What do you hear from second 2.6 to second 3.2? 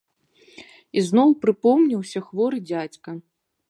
дзядзька.